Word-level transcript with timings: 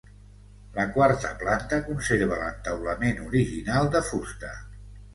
La 0.77 0.85
quarta 0.95 1.33
planta 1.43 1.79
conserva 1.91 2.41
l'entaulament 2.41 3.23
original 3.29 3.95
de 3.99 4.07
fusta. 4.13 4.55